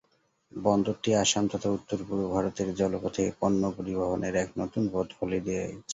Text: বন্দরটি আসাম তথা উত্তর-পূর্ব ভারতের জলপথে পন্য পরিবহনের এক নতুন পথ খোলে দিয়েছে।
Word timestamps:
বন্দরটি 0.51 1.09
আসাম 1.15 1.43
তথা 1.51 1.69
উত্তর-পূর্ব 1.71 2.23
ভারতের 2.35 2.69
জলপথে 2.79 3.23
পন্য 3.39 3.61
পরিবহনের 3.77 4.33
এক 4.43 4.49
নতুন 4.61 4.83
পথ 4.93 5.07
খোলে 5.17 5.39
দিয়েছে। 5.45 5.75